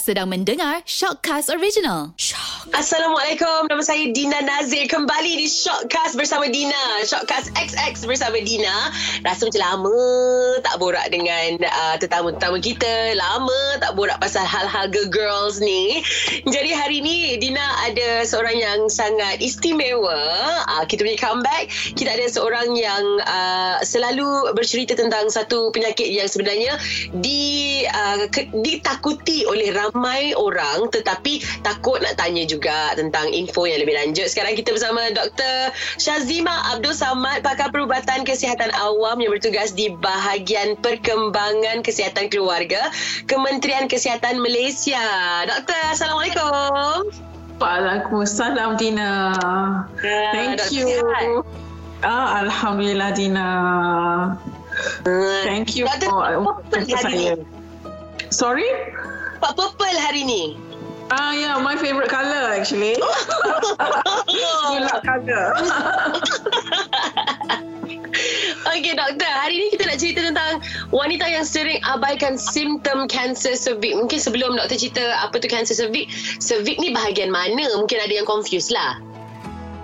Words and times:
Sedang 0.00 0.32
mendengar 0.32 0.80
Shockcast 0.88 1.52
Original. 1.52 2.16
Shock. 2.16 2.72
Assalamualaikum. 2.72 3.68
Nama 3.68 3.82
saya 3.84 4.08
Dina 4.16 4.40
Nazir. 4.40 4.88
Kembali 4.88 5.36
di 5.36 5.44
Shockcast 5.44 6.16
bersama 6.16 6.48
Dina. 6.48 7.04
Shockcast 7.04 7.52
XX 7.52 8.08
bersama 8.08 8.40
Dina. 8.40 8.88
Rasa 9.20 9.44
macam 9.44 9.60
lama 9.60 10.00
tak 10.64 10.74
borak 10.80 11.12
dengan 11.12 11.60
uh, 11.60 11.96
tetamu-tetamu 12.00 12.64
kita. 12.64 13.12
Lama 13.20 13.82
tak 13.84 13.92
borak 13.92 14.16
pasal 14.16 14.48
hal-hal 14.48 14.88
girls 15.12 15.60
ni. 15.60 16.00
Jadi 16.48 16.72
hari 16.72 17.04
ni 17.04 17.36
Dina 17.36 17.60
ada 17.84 18.24
seorang 18.24 18.56
yang 18.56 18.88
sangat 18.88 19.44
istimewa. 19.44 20.16
Uh, 20.72 20.84
kita 20.88 21.04
punya 21.04 21.20
comeback. 21.20 21.68
Kita 21.92 22.16
ada 22.16 22.24
seorang 22.32 22.72
yang 22.72 23.04
uh, 23.28 23.84
selalu 23.84 24.56
bercerita 24.56 24.96
tentang 24.96 25.28
satu 25.28 25.68
penyakit 25.68 26.08
yang 26.08 26.30
sebenarnya 26.30 26.80
di 27.20 27.84
uh, 27.84 28.24
ke, 28.32 28.48
ditakuti 28.56 29.44
oleh 29.44 29.81
ramai 29.82 30.34
orang 30.38 30.86
tetapi 30.94 31.42
takut 31.66 31.98
nak 31.98 32.14
tanya 32.18 32.46
juga 32.46 32.94
tentang 32.94 33.30
info 33.34 33.66
yang 33.66 33.82
lebih 33.82 33.98
lanjut. 33.98 34.30
Sekarang 34.30 34.54
kita 34.54 34.70
bersama 34.74 35.10
Dr. 35.10 35.74
Shazima 35.98 36.52
Abdul 36.74 36.94
Samad, 36.94 37.42
pakar 37.42 37.74
perubatan 37.74 38.22
kesihatan 38.22 38.70
awam 38.78 39.18
yang 39.18 39.34
bertugas 39.34 39.74
di 39.74 39.90
bahagian 39.98 40.78
perkembangan 40.78 41.82
kesihatan 41.82 42.30
keluarga 42.30 42.92
Kementerian 43.26 43.90
Kesihatan 43.90 44.38
Malaysia. 44.38 45.02
Doktor, 45.48 45.80
Assalamualaikum. 45.90 47.10
Waalaikumsalam 47.62 48.74
Dina. 48.74 49.30
Ya, 50.02 50.22
Thank 50.34 50.58
Dr. 50.58 50.74
you. 50.74 50.86
sihat? 50.90 51.26
Ah, 52.02 52.42
Alhamdulillah 52.42 53.14
Dina. 53.14 53.50
Thank 55.46 55.78
you 55.78 55.86
for 56.02 56.42
untuk 56.42 56.82
saya. 56.90 57.38
Sorry? 58.34 58.66
Pak 59.42 59.58
Purple 59.58 59.98
hari 59.98 60.22
ni. 60.22 60.54
Ah, 61.10 61.34
yeah, 61.34 61.58
my 61.58 61.74
favorite 61.74 62.06
colour 62.06 62.54
actually. 62.54 62.94
Gula 64.70 64.96
colour. 65.02 65.46
Okey 68.72 68.94
doktor, 68.94 69.26
hari 69.26 69.58
ni 69.58 69.66
kita 69.74 69.90
nak 69.90 69.98
cerita 69.98 70.20
tentang 70.22 70.62
wanita 70.94 71.26
yang 71.26 71.42
sering 71.42 71.82
abaikan 71.82 72.38
simptom 72.38 73.10
kanser 73.10 73.58
cervix. 73.58 73.98
Mungkin 73.98 74.20
sebelum 74.22 74.54
doktor 74.54 74.78
cerita 74.78 75.04
apa 75.18 75.42
tu 75.42 75.50
kanser 75.50 75.74
cervix, 75.74 76.38
cervix 76.38 76.78
ni 76.78 76.94
bahagian 76.94 77.34
mana? 77.34 77.66
Mungkin 77.76 77.98
ada 77.98 78.14
yang 78.14 78.28
confused 78.28 78.70
lah. 78.70 79.02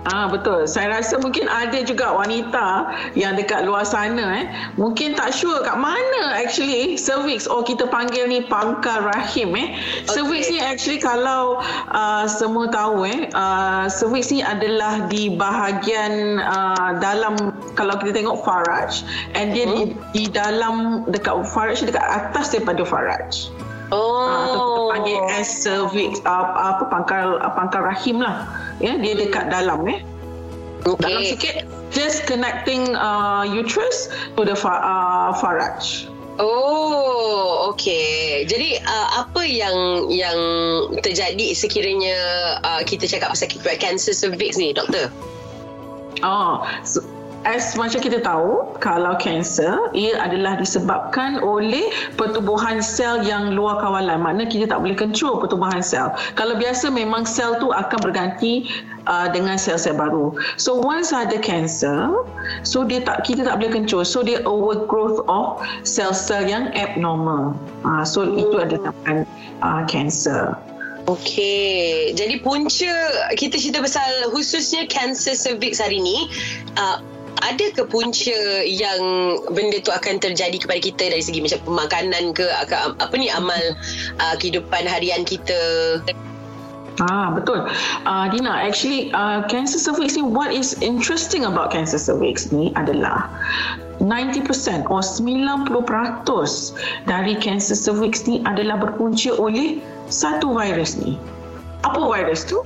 Ah 0.07 0.31
betul. 0.31 0.63
Saya 0.63 0.95
rasa 0.95 1.19
mungkin 1.19 1.51
ada 1.51 1.83
juga 1.83 2.15
wanita 2.15 2.87
yang 3.19 3.35
dekat 3.35 3.67
luar 3.67 3.83
sana 3.83 4.39
eh 4.39 4.47
mungkin 4.79 5.11
tak 5.11 5.35
sure 5.35 5.59
kat 5.59 5.75
mana 5.75 6.39
actually 6.39 6.95
cervix 6.95 7.43
oh 7.51 7.59
kita 7.59 7.83
panggil 7.83 8.23
ni 8.31 8.39
pangkal 8.47 9.03
rahim 9.11 9.51
eh. 9.59 9.75
Cervix 10.07 10.47
ni 10.47 10.63
actually 10.63 11.03
kalau 11.03 11.59
uh, 11.91 12.23
semua 12.31 12.71
tahu 12.71 13.03
eh 13.03 13.27
uh, 13.35 13.91
cervix 13.91 14.31
ni 14.31 14.39
adalah 14.39 15.03
di 15.11 15.35
bahagian 15.35 16.39
uh, 16.47 16.95
dalam 17.03 17.35
kalau 17.75 17.99
kita 17.99 18.23
tengok 18.23 18.39
faraj 18.47 19.03
and 19.35 19.51
dia 19.51 19.67
di, 19.67 19.91
di 20.15 20.31
dalam 20.31 21.03
dekat 21.11 21.43
faraj 21.43 21.83
dekat 21.83 22.07
atas 22.07 22.55
daripada 22.55 22.87
faraj. 22.87 23.51
Oh. 23.89 24.93
Panggil 24.93 24.98
as 25.29 25.47
cervix 25.61 26.17
uh, 26.25 26.49
apa 26.57 26.89
pangkal 26.89 27.37
uh, 27.39 27.53
pangkal 27.53 27.85
rahim 27.85 28.17
lah 28.17 28.49
ya 28.81 28.97
dia 28.97 29.13
dekat 29.13 29.53
dalam 29.53 29.85
eh 29.85 30.01
dalam 30.99 31.21
Okey. 31.21 31.37
sikit 31.37 31.55
just 31.93 32.25
connecting 32.25 32.95
uh, 32.95 33.45
uterus 33.45 34.09
to 34.33 34.41
the 34.41 34.55
fa- 34.57 34.81
uh, 34.81 35.29
faraj 35.37 36.09
Oh, 36.39 37.75
okey. 37.75 38.47
Jadi 38.47 38.79
uh, 38.79 39.27
apa 39.27 39.43
yang 39.43 40.07
yang 40.07 40.39
terjadi 41.03 41.51
sekiranya 41.51 42.15
uh, 42.63 42.81
kita 42.87 43.11
cakap 43.11 43.35
pasal 43.35 43.51
kanser 43.75 44.15
cervix 44.15 44.55
ni, 44.55 44.71
doktor? 44.71 45.11
Oh, 46.23 46.63
so, 46.87 47.03
as 47.47 47.75
macam 47.79 47.99
kita 48.03 48.19
tahu, 48.19 48.75
kalau 48.83 49.15
kanser, 49.15 49.75
ia 49.95 50.19
adalah 50.19 50.59
disebabkan 50.59 51.39
oleh 51.39 51.87
pertubuhan 52.19 52.83
sel 52.83 53.23
yang 53.23 53.55
luar 53.55 53.79
kawalan. 53.79 54.19
Makna 54.19 54.43
kita 54.47 54.67
tak 54.67 54.83
boleh 54.83 54.97
control 54.97 55.39
pertubuhan 55.39 55.79
sel. 55.79 56.11
Kalau 56.35 56.59
biasa 56.59 56.91
memang 56.91 57.23
sel 57.23 57.55
tu 57.63 57.71
akan 57.71 57.99
berganti 58.03 58.67
uh, 59.07 59.27
dengan 59.31 59.55
sel-sel 59.55 59.95
baru. 59.95 60.35
So 60.59 60.79
once 60.79 61.15
ada 61.15 61.39
kanser, 61.39 62.11
so 62.67 62.83
dia 62.83 63.03
tak 63.03 63.23
kita 63.23 63.47
tak 63.47 63.59
boleh 63.59 63.71
control. 63.71 64.03
So 64.03 64.21
dia 64.21 64.43
overgrowth 64.43 65.23
of 65.31 65.63
sel-sel 65.87 66.45
yang 66.45 66.75
abnormal. 66.75 67.55
Uh, 67.87 68.03
so 68.03 68.27
itu 68.35 68.59
adalah 68.59 68.91
uh, 69.63 69.81
kanser. 69.87 70.57
Okey. 71.09 72.13
Jadi 72.13 72.37
punca 72.45 72.93
kita 73.33 73.57
cerita 73.57 73.81
pasal 73.81 74.29
khususnya 74.29 74.85
kanser 74.85 75.33
cervix 75.33 75.81
hari 75.81 75.97
ni, 75.97 76.29
uh, 76.77 77.01
ada 77.39 77.65
ke 77.71 77.83
punca 77.87 78.39
yang 78.65 79.01
benda 79.53 79.79
tu 79.79 79.91
akan 79.93 80.19
terjadi 80.19 80.57
kepada 80.59 80.79
kita 80.81 81.03
dari 81.11 81.23
segi 81.23 81.39
macam 81.39 81.59
pemakanan 81.65 82.35
ke 82.35 82.45
apa, 82.99 83.15
ni 83.15 83.31
amal 83.31 83.61
uh, 84.19 84.35
kehidupan 84.37 84.85
harian 84.85 85.23
kita? 85.23 85.59
Ah 86.99 87.31
betul. 87.31 87.63
Uh, 88.03 88.27
Dina, 88.27 88.59
actually 88.59 89.07
uh, 89.15 89.47
cancer 89.47 89.79
cervix 89.79 90.19
ni 90.19 90.23
what 90.25 90.51
is 90.51 90.75
interesting 90.83 91.47
about 91.47 91.71
cancer 91.71 91.95
cervix 91.95 92.51
ni 92.51 92.75
adalah 92.75 93.31
90% 94.03 94.91
or 94.91 94.99
90% 94.99 95.71
dari 97.07 97.33
cancer 97.39 97.75
cervix 97.75 98.27
ni 98.27 98.43
adalah 98.43 98.75
berpunca 98.79 99.31
oleh 99.39 99.79
satu 100.11 100.51
virus 100.51 100.99
ni. 100.99 101.15
Apa 101.87 102.03
virus 102.03 102.43
tu? 102.43 102.59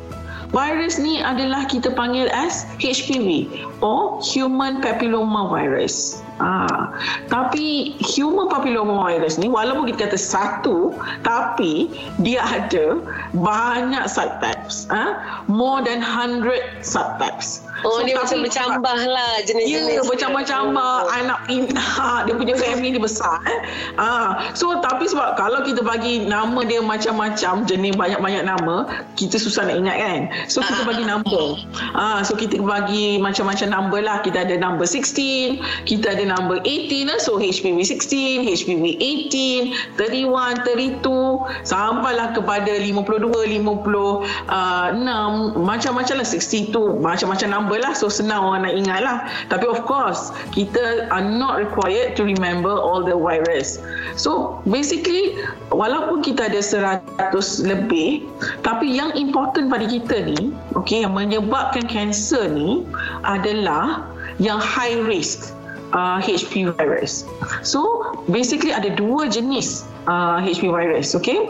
Virus 0.53 1.02
ni 1.02 1.18
adalah 1.18 1.66
kita 1.66 1.90
panggil 1.97 2.30
as 2.30 2.69
HPV 2.78 3.50
or 3.81 4.22
human 4.22 4.86
papilloma 4.86 5.50
virus. 5.50 6.22
Ah, 6.38 6.94
tapi 7.25 7.97
human 7.97 8.46
papilloma 8.53 9.02
virus 9.02 9.41
ni 9.41 9.50
walaupun 9.50 9.90
kita 9.90 10.14
kata 10.14 10.19
satu 10.22 10.94
tapi 11.25 11.90
dia 12.22 12.46
ada 12.46 13.02
banyak 13.34 14.06
subtypes, 14.06 14.86
ah, 14.94 15.41
more 15.50 15.81
than 15.81 16.06
100 16.06 16.85
subtypes. 16.85 17.66
Oh, 17.83 17.99
so, 17.99 18.07
dia 18.07 18.16
macam 18.16 18.38
bercambah 18.44 18.97
lah 19.07 19.31
Ya, 19.44 19.47
jenis-jenis. 19.47 20.07
bercambah-cambah 20.07 20.94
anak 21.11 21.39
pintar, 21.47 22.16
dia 22.25 22.33
punya 22.35 22.55
family 22.55 22.95
dia 22.95 23.03
besar 23.03 23.44
eh. 23.44 23.59
Ah, 23.99 24.51
so 24.55 24.79
tapi 24.79 25.07
sebab 25.07 25.35
kalau 25.35 25.63
kita 25.67 25.83
bagi 25.83 26.23
nama 26.25 26.63
dia 26.63 26.79
macam-macam, 26.79 27.67
jenis 27.67 27.95
banyak-banyak 27.99 28.43
nama, 28.47 28.88
kita 29.19 29.35
susah 29.35 29.67
nak 29.67 29.75
ingat 29.77 29.97
kan. 29.99 30.19
So 30.47 30.63
kita 30.63 30.88
bagi 30.88 31.03
number. 31.03 31.59
Ah, 31.93 32.23
so 32.23 32.39
kita 32.39 32.59
bagi 32.63 33.19
macam-macam 33.19 33.67
number 33.69 33.99
lah. 34.03 34.17
Kita 34.23 34.47
ada 34.47 34.55
number 34.55 34.88
16, 34.88 35.59
kita 35.83 36.16
ada 36.16 36.23
number 36.23 36.63
18 36.63 37.09
lah. 37.09 37.19
So 37.19 37.35
HPV 37.38 37.83
16, 37.83 38.47
HPV 38.47 38.95
18, 38.99 39.99
31, 39.99 41.03
32 41.03 41.67
sampailah 41.67 42.31
kepada 42.35 42.72
52, 42.79 43.59
56, 43.59 45.59
macam-macam 45.59 46.16
lah 46.19 46.27
62, 46.27 46.99
macam-macam 47.01 47.47
number 47.49 47.72
lah. 47.79 47.94
So 47.95 48.09
senang 48.11 48.44
orang 48.44 48.67
nak 48.67 48.75
ingat 48.75 49.00
lah. 49.01 49.17
Tapi 49.50 49.66
of 49.66 49.85
course, 49.88 50.34
kita 50.51 51.07
are 51.09 51.23
not 51.23 51.57
required 51.57 52.13
to 52.19 52.25
remember 52.28 52.72
all 52.72 53.01
the 53.01 53.16
virus. 53.16 53.79
So 54.19 54.61
basically, 54.67 55.39
walaupun 55.73 56.22
kita 56.25 56.51
ada 56.51 56.61
100 56.61 57.34
lebih, 57.66 58.28
tapi 58.61 58.91
yang 58.91 59.13
important 59.17 59.69
pada 59.72 59.85
kita 59.88 60.28
ni, 60.28 60.53
okay, 60.78 61.01
yang 61.06 61.16
menyebabkan 61.17 61.85
kanser 61.89 62.50
ni 62.51 62.85
adalah 63.25 64.05
yang 64.41 64.57
high 64.57 64.97
risk 65.05 65.53
uh, 65.94 66.17
HPV 66.19 66.73
virus. 66.75 67.25
So 67.61 68.11
basically 68.28 68.73
ada 68.73 68.91
dua 68.94 69.29
jenis 69.29 69.85
uh, 70.09 70.41
HPV 70.41 70.73
virus, 70.73 71.16
okay? 71.16 71.49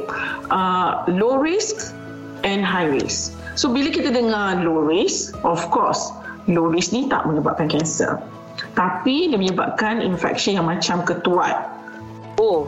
Uh, 0.52 1.04
low 1.10 1.40
risk 1.40 1.96
and 2.44 2.62
high 2.62 2.88
risk. 2.88 3.34
So 3.54 3.70
bila 3.70 3.94
kita 3.94 4.10
dengar 4.10 4.62
low 4.66 4.82
risk, 4.86 5.38
of 5.46 5.62
course, 5.70 6.10
low 6.50 6.70
risk 6.70 6.92
ni 6.92 7.06
tak 7.10 7.26
menyebabkan 7.30 7.70
kanser. 7.70 8.18
Tapi 8.74 9.30
dia 9.30 9.38
menyebabkan 9.38 10.02
infection 10.02 10.58
yang 10.58 10.66
macam 10.70 11.06
ketuat. 11.06 11.70
Oh, 12.42 12.66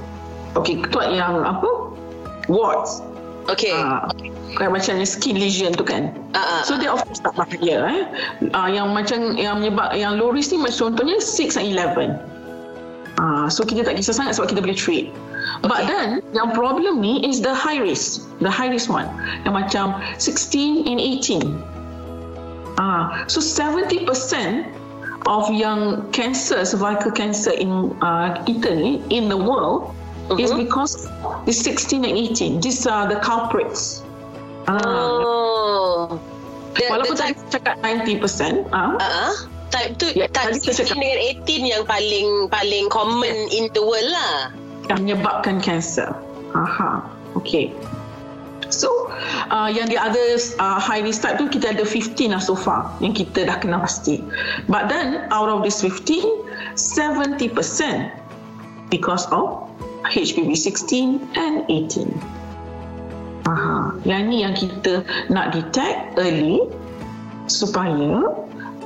Okey, 0.56 0.80
ketuat 0.88 1.12
yang 1.12 1.44
apa? 1.44 1.68
Warts. 2.48 3.04
okey. 3.52 3.76
Ah, 3.76 4.08
kayak 4.56 4.72
macam 4.72 5.04
skin 5.04 5.36
lesion 5.36 5.76
tu 5.76 5.84
kan. 5.84 6.16
Ah, 6.32 6.40
ah, 6.40 6.62
So 6.64 6.80
dia 6.80 6.90
of 6.96 7.04
course 7.04 7.20
tak 7.20 7.36
bahaya 7.36 7.76
eh. 7.92 8.02
Uh, 8.56 8.70
yang 8.72 8.96
macam 8.96 9.36
yang 9.36 9.60
menyebab 9.60 9.92
yang 9.94 10.16
low 10.16 10.32
risk 10.32 10.56
ni 10.56 10.64
macam 10.64 10.96
contohnya 10.96 11.20
6 11.20 11.60
and 11.60 11.76
11. 11.76 12.16
Ah, 13.20 13.48
so 13.52 13.68
kita 13.68 13.84
tak 13.84 14.00
kisah 14.00 14.16
sangat 14.16 14.40
sebab 14.40 14.56
kita 14.56 14.60
boleh 14.64 14.78
treat. 14.78 15.12
But 15.62 15.88
then 15.88 16.22
yang 16.34 16.54
problem 16.54 17.02
ni 17.02 17.26
is 17.26 17.42
the 17.42 17.54
high 17.54 17.82
risk, 17.82 18.26
the 18.42 18.50
high 18.50 18.70
risk 18.70 18.90
one. 18.90 19.10
Yang 19.46 19.54
macam 19.54 19.86
16 20.18 20.86
and 20.90 21.00
18. 21.00 21.76
Ah, 22.76 23.24
so 23.32 23.40
70% 23.40 24.04
of 25.26 25.50
yang 25.50 26.06
cancer, 26.12 26.66
cervical 26.68 27.10
cancer 27.10 27.56
in 27.56 27.96
uh, 28.04 28.36
kita 28.46 28.76
ni 28.76 29.02
in 29.10 29.32
the 29.32 29.38
world 29.38 29.96
uh-huh. 30.30 30.38
is 30.42 30.52
because 30.54 31.08
the 31.46 31.54
16 31.54 32.04
and 32.06 32.16
18. 32.36 32.62
These 32.62 32.86
are 32.86 33.08
the 33.08 33.18
culprits. 33.24 34.04
Ah. 34.68 34.82
Oh. 34.84 36.20
The, 36.76 36.92
Walaupun 36.92 37.16
the 37.16 37.32
tadi 37.32 37.34
cakap 37.56 37.80
90%, 37.80 38.68
ah, 38.76 39.00
uh, 39.00 39.32
type 39.72 39.96
tu 39.96 40.12
Ya, 40.12 40.28
type 40.28 40.52
tadi 40.52 40.60
saya 40.60 40.84
16 40.84 40.92
cakap- 40.92 41.00
dengan 41.00 41.20
18 41.48 41.64
yang 41.64 41.84
paling 41.88 42.28
paling 42.52 42.86
common 42.92 43.36
in 43.56 43.72
the 43.72 43.80
world 43.80 44.10
lah. 44.12 44.52
Yang 44.90 45.06
menyebabkan 45.06 45.62
kanser. 45.62 46.14
Aha. 46.56 47.04
Okay. 47.36 47.76
So, 48.74 48.90
uh, 49.54 49.70
yang 49.70 49.88
the 49.88 49.98
others 50.00 50.58
uh, 50.58 50.82
high 50.82 51.06
risk 51.06 51.22
type 51.22 51.38
tu 51.38 51.46
kita 51.48 51.78
ada 51.78 51.86
15 51.86 52.34
lah 52.34 52.42
so 52.42 52.58
far 52.58 52.90
yang 53.00 53.14
kita 53.14 53.46
dah 53.46 53.62
kenal 53.62 53.86
pasti. 53.86 54.26
But 54.66 54.90
then 54.90 55.30
out 55.30 55.48
of 55.52 55.62
this 55.62 55.86
15, 55.86 56.44
70% 56.74 57.54
because 58.90 59.30
of 59.30 59.70
HPV 60.10 60.58
16 60.58 61.22
and 61.38 61.66
18. 61.70 62.10
Aha. 63.46 63.94
Yang 64.04 64.22
ni 64.26 64.38
yang 64.42 64.56
kita 64.58 65.06
nak 65.30 65.54
detect 65.54 66.18
early 66.18 66.66
supaya 67.46 68.45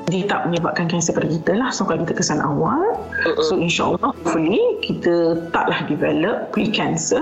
dia 0.09 0.25
tak 0.25 0.49
menyebabkan 0.49 0.89
kanser 0.89 1.13
pada 1.13 1.29
kita 1.29 1.53
lah. 1.55 1.69
So 1.69 1.85
kalau 1.85 2.03
kita 2.03 2.19
kesan 2.19 2.41
awal, 2.41 2.97
so 3.45 3.55
insyaAllah 3.55 4.01
hopefully 4.01 4.61
kita 4.81 5.45
taklah 5.53 5.85
develop 5.85 6.49
pre-cancer 6.51 7.21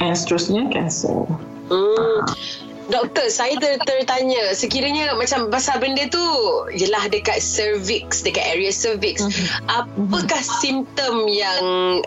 and 0.00 0.16
seterusnya 0.16 0.68
cancer. 0.72 1.28
Hmm. 1.68 2.20
Doktor, 2.84 3.32
saya 3.32 3.56
ter- 3.56 3.80
tertanya 3.88 4.52
sekiranya 4.52 5.16
macam 5.16 5.48
pasal 5.48 5.80
benda 5.80 6.04
tu 6.12 6.20
jelah 6.76 7.08
dekat 7.08 7.40
cervix, 7.40 8.20
dekat 8.20 8.44
area 8.44 8.68
cervix. 8.68 9.24
Apakah 9.72 10.40
simptom 10.60 11.24
yang 11.24 11.62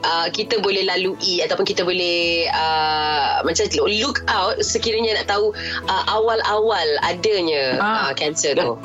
uh, 0.06 0.29
kita 0.29 0.62
boleh 0.62 0.85
lalui 0.85 1.41
ataupun 1.41 1.65
kita 1.65 1.81
boleh 1.81 2.45
uh, 2.53 3.41
macam 3.41 3.65
look 3.89 4.21
out 4.29 4.53
sekiranya 4.62 5.18
nak 5.18 5.33
tahu 5.33 5.50
uh, 5.89 6.03
awal-awal 6.13 6.88
adanya 7.01 7.81
uh, 7.81 7.85
Ah. 7.88 8.12
cancer 8.13 8.53
tu? 8.53 8.77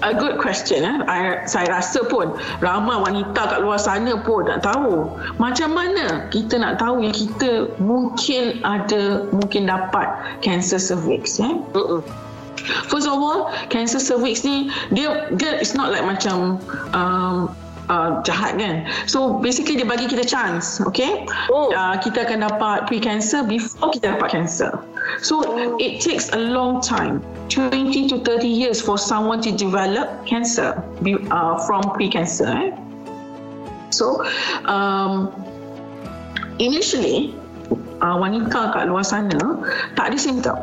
A 0.00 0.16
good 0.16 0.40
question. 0.40 0.80
Eh? 0.86 0.96
I, 1.10 1.44
saya 1.44 1.68
rasa 1.68 2.06
pun 2.08 2.32
ramai 2.64 2.96
wanita 2.96 3.36
kat 3.36 3.60
luar 3.60 3.76
sana 3.76 4.16
pun 4.22 4.48
nak 4.48 4.64
tahu 4.64 5.10
macam 5.36 5.74
mana 5.74 6.24
kita 6.32 6.56
nak 6.56 6.80
tahu 6.80 7.04
yang 7.04 7.12
kita 7.12 7.68
mungkin 7.82 8.64
ada, 8.64 9.28
mungkin 9.34 9.68
dapat 9.68 10.08
cancer 10.40 10.80
cervix. 10.80 11.33
Eh? 11.40 11.54
Mm-mm. 11.74 12.02
First 12.88 13.06
of 13.06 13.20
all, 13.20 13.52
cancer 13.68 14.00
cervix 14.00 14.40
ni 14.44 14.72
dia 14.94 15.28
dia 15.36 15.60
it's 15.60 15.76
not 15.76 15.92
like 15.92 16.06
macam 16.06 16.62
um, 16.96 17.52
uh, 17.88 18.20
jahat 18.24 18.56
kan. 18.56 18.88
So 19.04 19.40
basically 19.40 19.76
dia 19.76 19.88
bagi 19.88 20.08
kita 20.08 20.24
chance, 20.24 20.80
okay? 20.80 21.28
Oh. 21.52 21.72
Uh, 21.72 21.96
kita 22.00 22.24
akan 22.24 22.46
dapat 22.48 22.88
pre-cancer 22.88 23.44
before 23.44 23.92
kita 23.92 24.16
dapat 24.16 24.32
cancer. 24.32 24.72
So 25.20 25.44
it 25.76 26.00
takes 26.00 26.32
a 26.32 26.40
long 26.40 26.80
time, 26.80 27.20
20 27.52 28.08
to 28.08 28.16
30 28.24 28.48
years 28.48 28.80
for 28.80 28.96
someone 28.96 29.44
to 29.44 29.52
develop 29.52 30.24
cancer 30.24 30.80
uh, 31.30 31.54
from 31.68 31.84
pre-cancer. 31.92 32.48
Eh? 32.48 32.70
So 33.92 34.24
um, 34.64 35.30
initially 36.58 37.36
uh, 38.00 38.16
wanita 38.18 38.74
kat 38.74 38.90
luar 38.90 39.04
sana 39.04 39.60
tak 39.94 40.10
ada 40.12 40.18
simptom. 40.18 40.58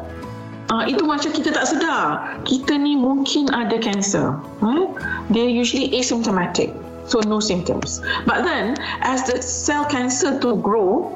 Uh, 0.71 0.88
itu 0.88 1.03
macam 1.03 1.35
kita 1.35 1.51
tak 1.51 1.68
sedar 1.68 2.39
kita 2.47 2.79
ni 2.79 2.95
mungkin 2.95 3.51
ada 3.51 3.75
cancer. 3.75 4.39
Eh? 4.63 4.88
They're 5.27 5.51
usually 5.51 5.91
asymptomatic. 6.00 6.71
So 7.12 7.19
no 7.27 7.44
symptoms. 7.44 8.00
But 8.23 8.47
then 8.47 8.79
as 9.03 9.27
the 9.27 9.44
cell 9.44 9.83
cancer 9.83 10.39
to 10.39 10.56
grow, 10.63 11.12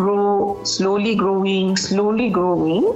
grow 0.00 0.56
slowly 0.64 1.12
growing, 1.12 1.76
slowly 1.76 2.32
growing, 2.32 2.88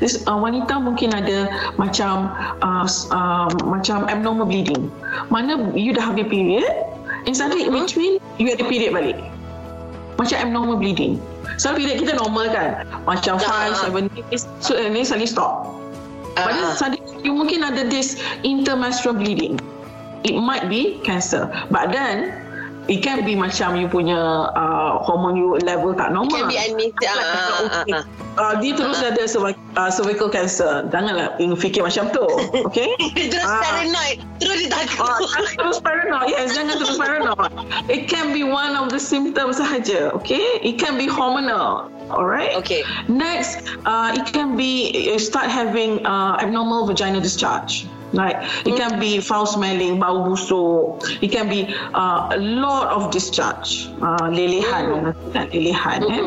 this 0.00 0.24
uh, 0.24 0.40
wanita 0.40 0.80
mungkin 0.80 1.12
ada 1.12 1.52
macam 1.76 2.32
uh, 2.64 2.88
uh, 3.12 3.52
macam 3.68 4.08
abnormal 4.08 4.48
bleeding. 4.48 4.88
Mana 5.28 5.72
you 5.76 5.92
dah 5.92 6.12
habis 6.12 6.28
period, 6.32 6.68
and 7.28 7.36
suddenly 7.36 7.68
in 7.68 7.76
between 7.76 8.16
you 8.40 8.48
ada 8.48 8.64
period 8.64 8.96
balik. 8.96 9.20
Macam 10.22 10.38
abnormal 10.38 10.78
bleeding. 10.78 11.18
So 11.58 11.74
period 11.74 12.06
kita 12.06 12.14
normal 12.16 12.46
kan. 12.54 12.86
Macam 13.04 13.42
Ah. 13.42 13.74
5, 13.74 13.90
7 13.90 14.06
days. 14.14 14.46
So 14.62 14.78
and 14.78 14.94
then 14.94 15.02
suddenly 15.02 15.26
stop. 15.26 15.74
But 16.38 16.54
then 16.54 16.66
Ah. 16.70 16.78
suddenly 16.78 17.02
you 17.26 17.34
mungkin 17.34 17.66
ada 17.66 17.86
this 17.86 18.18
intermenstrual 18.46 19.18
bleeding. 19.18 19.58
It 20.22 20.38
might 20.38 20.70
be 20.70 21.02
cancer. 21.02 21.50
But 21.74 21.90
then 21.90 22.41
it 22.88 22.98
can 23.02 23.22
be 23.22 23.34
macam 23.38 23.78
you 23.78 23.86
punya 23.86 24.18
uh, 24.52 24.98
hormone 25.02 25.36
you 25.38 25.54
level 25.62 25.94
tak 25.94 26.10
normal. 26.10 26.34
Can 26.34 26.50
be 26.50 26.58
any- 26.58 26.92
ah, 27.04 27.14
ah, 27.14 27.22
ah, 27.22 27.80
okay. 27.82 27.94
ah. 27.94 28.04
Uh, 28.32 28.54
dia 28.64 28.72
terus 28.72 28.96
ada 29.04 29.22
cervic- 29.28 29.60
uh, 29.76 29.92
cervical 29.92 30.32
cancer. 30.32 30.88
Janganlah 30.88 31.36
fikir 31.60 31.84
macam 31.84 32.08
tu. 32.10 32.24
Okay? 32.72 32.88
Terus 33.28 33.44
Ah. 33.44 33.60
paranoid, 33.60 34.18
terus 34.40 34.56
dia 34.64 34.70
takut. 34.72 35.20
jangan 35.28 35.54
terus 35.60 35.78
paranoid. 35.84 36.26
Yes, 36.32 36.46
jangan 36.56 36.74
terus 36.80 36.96
paranoid. 36.96 37.52
It 37.92 38.08
can 38.08 38.32
be 38.32 38.42
one 38.42 38.72
of 38.74 38.88
the 38.88 38.98
symptoms 38.98 39.60
sahaja. 39.60 40.10
Okay, 40.16 40.40
it 40.64 40.80
can 40.80 40.96
be 40.96 41.04
hormonal. 41.06 41.92
Alright. 42.12 42.56
Okay. 42.60 42.84
Next, 43.08 43.64
uh, 43.84 44.12
it 44.16 44.24
can 44.32 44.56
be 44.56 44.92
you 44.92 45.20
start 45.20 45.48
having 45.48 46.00
uh, 46.04 46.36
abnormal 46.40 46.84
vaginal 46.88 47.20
discharge. 47.20 47.84
Like 48.12 48.36
it 48.68 48.76
can 48.76 49.00
be 49.00 49.20
foul 49.20 49.46
smelling, 49.48 49.98
bau 49.98 50.24
busuk. 50.28 51.00
It 51.24 51.32
can 51.32 51.48
be 51.48 51.72
uh, 51.96 52.28
a 52.32 52.38
lot 52.38 52.92
of 52.92 53.10
discharge, 53.10 53.88
uh, 54.04 54.28
lelehan, 54.28 55.16
kan 55.32 55.48
lelehan. 55.48 56.00
Eh? 56.12 56.24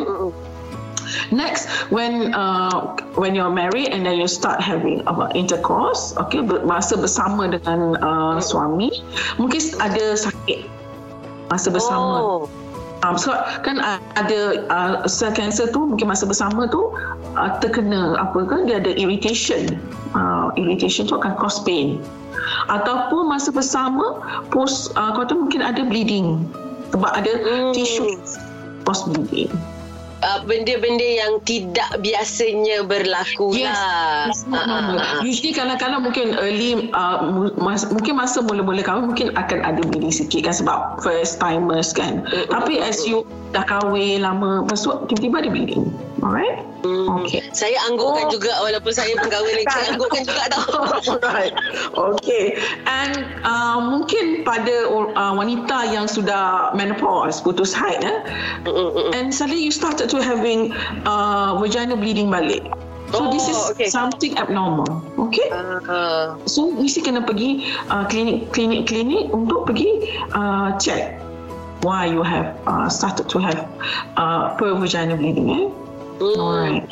Next, 1.30 1.70
when 1.94 2.34
uh, 2.34 2.98
when 3.14 3.38
you're 3.38 3.54
married 3.54 3.94
and 3.94 4.02
then 4.02 4.18
you 4.18 4.26
start 4.26 4.58
having 4.58 5.06
uh, 5.06 5.30
intercourse, 5.38 6.14
okay, 6.18 6.42
masa 6.42 6.98
bersama 6.98 7.46
dengan 7.54 7.94
uh, 8.02 8.36
suami, 8.42 8.90
mungkin 9.38 9.62
ada 9.78 10.18
sakit 10.18 10.66
masa 11.46 11.70
bersama. 11.70 12.18
Oh. 12.18 12.65
Um, 13.06 13.14
so 13.14 13.30
kan 13.62 13.78
uh, 13.78 14.02
ada 14.18 14.66
uh, 14.66 14.94
cell 15.06 15.30
cancer 15.30 15.70
tu 15.70 15.86
mungkin 15.86 16.10
masa 16.10 16.26
bersama 16.26 16.66
tu 16.66 16.90
uh, 17.38 17.50
terkena 17.62 18.18
apa 18.18 18.42
kan 18.50 18.66
dia 18.66 18.82
ada 18.82 18.90
irritation. 18.98 19.78
Uh, 20.18 20.50
irritation 20.58 21.06
tu 21.06 21.14
akan 21.14 21.38
cause 21.38 21.62
pain. 21.62 22.02
Ataupun 22.66 23.30
masa 23.30 23.54
bersama 23.54 24.18
post 24.50 24.90
uh, 24.98 25.14
kau 25.14 25.22
tu 25.22 25.38
mungkin 25.38 25.62
ada 25.62 25.86
bleeding 25.86 26.42
sebab 26.90 27.10
ada 27.14 27.32
Hmm. 27.46 27.70
tissue 27.70 28.18
post 28.82 29.06
bleeding. 29.14 29.50
Uh, 30.26 30.42
benda-benda 30.42 31.06
yang 31.06 31.38
tidak 31.46 31.86
biasanya 32.02 32.82
berlaku 32.82 33.54
Yes, 33.54 33.70
lah. 33.70 34.58
Ah, 34.58 34.58
ah, 34.58 34.82
ah. 34.98 35.18
Usually 35.22 35.54
kadang-kadang 35.54 36.02
mungkin 36.02 36.34
early, 36.34 36.90
uh, 36.90 37.46
mas, 37.54 37.86
mungkin 37.86 38.18
masa 38.18 38.42
mula-mula 38.42 38.82
kahwin 38.82 39.14
mungkin 39.14 39.30
akan 39.38 39.62
ada 39.62 39.78
bleeding 39.86 40.10
sikit 40.10 40.50
kan 40.50 40.54
sebab 40.58 40.98
first 40.98 41.38
timers 41.38 41.94
kan. 41.94 42.26
Mm, 42.26 42.50
Tapi 42.50 42.82
as 42.82 43.06
you 43.06 43.22
dah 43.54 43.62
kahwin 43.70 44.26
lama, 44.26 44.66
masuk 44.66 45.06
tiba-tiba 45.06 45.46
ada 45.46 45.50
bleeding. 45.54 45.94
Alright? 46.26 46.58
Hmm. 46.82 47.22
Okay. 47.22 47.38
Saya 47.54 47.78
anggukkan 47.86 48.26
Oh. 48.26 48.32
juga 48.34 48.50
walaupun 48.58 48.90
saya 48.90 49.14
kahwin 49.14 49.62
lagi. 49.62 49.70
Saya 49.70 49.86
anggukkan 49.94 50.22
juga 50.26 50.42
tau. 50.50 50.82
Alright. 51.22 51.54
Okay. 51.94 52.58
And 52.90 53.22
uh, 53.46 53.78
mungkin 53.78 54.42
pada 54.42 54.90
uh, 54.90 55.32
wanita 55.38 55.86
yang 55.94 56.10
sudah 56.10 56.74
menopause, 56.74 57.38
putus 57.38 57.70
haid, 57.70 58.02
eh, 58.02 58.18
and 59.14 59.30
suddenly 59.30 59.62
you 59.62 59.70
started 59.70 60.10
to 60.10 60.18
having 60.18 60.74
uh, 61.06 61.54
vaginal 61.62 61.94
bleeding 61.94 62.26
balik. 62.26 62.66
So 63.14 63.22
Oh, 63.22 63.30
this 63.30 63.46
is 63.46 63.54
okay. 63.70 63.86
something 63.86 64.34
abnormal. 64.34 64.98
Okay? 65.30 65.46
Ah, 65.54 66.34
So 66.50 66.74
mesti 66.74 67.06
kena 67.06 67.22
pergi 67.22 67.62
uh, 67.86 68.02
klinik 68.10 68.50
klinik 68.50 68.90
klinik 68.90 69.30
untuk 69.30 69.70
pergi 69.70 70.10
uh, 70.34 70.74
check 70.82 71.14
why 71.86 72.10
you 72.10 72.26
have 72.26 72.58
uh, 72.66 72.90
started 72.90 73.30
to 73.30 73.38
have 73.38 73.62
uh, 74.18 74.58
per 74.58 74.74
vaginal 74.74 75.14
bleeding. 75.14 75.54
Eh? 75.54 75.85
Mm. 76.20 76.38
Alright. 76.38 76.86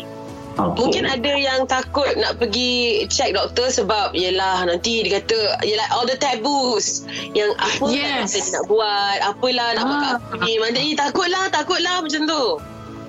Okay. 0.55 0.79
Mungkin 0.87 1.03
ada 1.11 1.33
yang 1.35 1.67
takut 1.67 2.07
nak 2.15 2.39
pergi 2.39 3.03
check 3.11 3.35
doktor 3.35 3.75
sebab 3.75 4.15
yelah 4.15 4.63
nanti 4.63 5.03
dia 5.03 5.19
kata 5.19 5.59
yelah 5.67 5.83
all 5.91 6.07
the 6.07 6.15
taboos 6.15 7.03
yang 7.35 7.51
apa 7.59 7.91
Yes. 7.91 8.39
yes. 8.39 8.55
nak 8.55 8.71
buat 8.71 9.19
apalah 9.27 9.75
nak 9.75 9.83
buat 9.83 9.99
kat 9.99 10.15
Ah. 10.15 10.19
aku 10.23 10.35
ni 10.47 10.53
macam 10.63 10.79
ni 10.79 10.95
takutlah 10.95 11.45
takutlah 11.51 11.97
macam 12.07 12.23
tu 12.31 12.45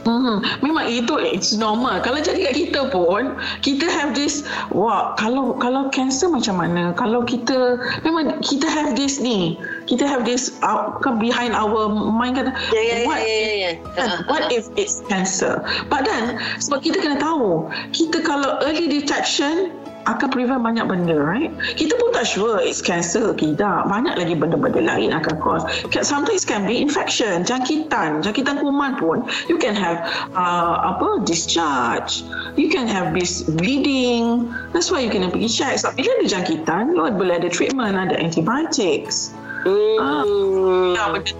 Hmm, 0.05 0.37
memang 0.61 0.85
itu 0.85 1.17
it's 1.17 1.57
normal. 1.57 1.97
Kalau 2.05 2.21
jadi 2.21 2.45
kat 2.45 2.53
kita 2.53 2.81
pun, 2.93 3.33
kita 3.65 3.89
have 3.89 4.13
this, 4.13 4.45
wah, 4.69 5.17
kalau 5.17 5.57
kalau 5.57 5.89
cancer 5.89 6.29
macam 6.29 6.61
mana? 6.61 6.93
Kalau 6.93 7.25
kita 7.25 7.81
memang 8.05 8.37
kita 8.45 8.69
have 8.69 8.93
this 8.93 9.17
ni, 9.17 9.57
kita 9.89 10.05
have 10.05 10.25
this 10.25 10.57
uh, 10.61 10.93
kan 11.01 11.17
behind 11.21 11.53
our 11.53 11.89
mind 11.89 12.37
kan 12.37 12.53
Ya, 12.73 12.81
ya, 12.81 12.95
ya, 13.01 13.07
what, 13.07 13.19
ya, 13.21 13.33
ya, 13.33 13.53
ya. 13.53 13.71
kan, 13.97 14.09
Ah, 14.09 14.17
what 14.29 14.43
ah, 14.49 14.53
if 14.53 14.69
it's 14.75 15.01
cancer 15.09 15.61
but 15.89 16.05
then 16.05 16.37
sebab 16.61 16.81
kita 16.81 17.01
kena 17.01 17.17
tahu 17.21 17.69
kita 17.93 18.21
kalau 18.25 18.57
early 18.65 18.89
detection 18.89 19.73
akan 20.05 20.27
prevent 20.29 20.61
banyak 20.61 20.85
benda 20.85 21.17
right? 21.17 21.51
Kita 21.75 21.97
pun 21.97 22.13
tak 22.13 22.29
sure 22.29 22.61
it's 22.61 22.81
cancer 22.81 23.33
ke 23.33 23.53
tidak. 23.53 23.89
Banyak 23.89 24.15
lagi 24.17 24.33
benda-benda 24.37 24.81
lain 24.81 25.09
akan 25.13 25.35
cause. 25.41 25.65
Sometimes 26.05 26.45
can 26.45 26.65
be 26.65 26.81
infection 26.81 27.41
jangkitan 27.45 28.21
jangkitan 28.21 28.61
kuman 28.61 28.97
pun. 28.97 29.25
You 29.49 29.57
can 29.57 29.73
have 29.73 30.05
uh, 30.37 30.95
apa 30.95 31.25
discharge. 31.25 32.25
You 32.57 32.69
can 32.69 32.85
have 32.85 33.13
this 33.13 33.45
bleeding. 33.45 34.49
That's 34.71 34.89
why 34.93 35.01
you 35.01 35.09
kena 35.09 35.33
pergi 35.33 35.49
check. 35.49 35.73
Sebab 35.81 35.97
bila 35.97 36.09
ada 36.21 36.25
jangkitan 36.29 36.83
you 36.93 37.01
boleh 37.17 37.35
ada 37.41 37.49
treatment 37.49 37.97
ada 37.97 38.15
antibiotics. 38.17 39.33
Hmm. 39.65 40.93
Ya, 40.93 41.09
benda 41.09 41.33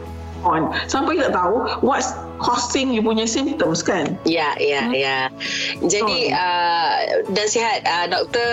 on. 0.45 0.69
Sampai 0.85 1.17
tak 1.17 1.33
tahu 1.33 1.65
what's 1.81 2.13
causing 2.37 2.93
you 2.93 3.01
punya 3.01 3.25
symptoms 3.25 3.81
kan. 3.81 4.15
Ya, 4.23 4.53
ya, 4.61 4.85
Hmm. 4.85 4.93
ya. 4.93 5.17
Jadi 5.81 6.29
uh, 6.31 6.91
nasihat 7.33 7.81
uh, 7.83 8.05
doktor 8.07 8.47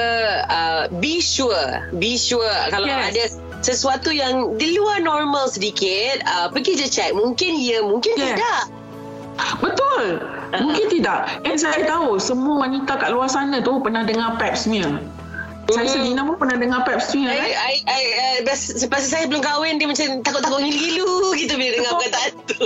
uh, 0.49 0.88
be 0.99 1.20
sure, 1.20 1.84
be 2.00 2.16
sure 2.16 2.49
kalau 2.72 2.88
Yes. 2.88 3.12
ada 3.12 3.25
sesuatu 3.62 4.11
yang 4.11 4.58
di 4.58 4.75
luar 4.75 4.99
normal 4.99 5.46
sedikit, 5.46 6.25
uh, 6.26 6.50
pergi 6.50 6.80
je 6.82 6.88
check. 6.88 7.12
Mungkin 7.12 7.61
ya, 7.61 7.84
mungkin 7.84 8.16
Yes. 8.16 8.34
tidak. 8.34 8.61
Betul. 9.61 10.20
Mungkin 10.52 10.87
tidak. 10.92 11.40
And 11.49 11.56
saya 11.56 11.88
tahu 11.88 12.20
semua 12.20 12.68
wanita 12.68 13.00
kat 13.00 13.08
luar 13.12 13.32
sana 13.32 13.64
tu 13.64 13.80
pernah 13.80 14.04
dengar 14.04 14.37
pap 14.37 14.52
smear. 14.52 15.00
Saya. 15.71 15.88
Selina 15.88 16.26
pun 16.26 16.37
pernah 16.37 16.59
dengar 16.59 16.83
smear 16.99 17.33
I, 17.33 17.38
kan? 17.38 17.47
I, 17.47 17.75
I, 17.87 18.02
uh, 18.02 18.38
bas, 18.45 18.61
lepas 18.76 19.02
saya 19.07 19.25
belum 19.31 19.40
kahwin 19.40 19.78
dia 19.78 19.88
macam 19.88 20.21
takut-takut 20.21 20.61
ngilu-ngilu 20.61 21.33
gitu 21.38 21.54
bila 21.57 21.71
dengar 21.78 21.92
perkataan 21.97 22.33
tu. 22.50 22.57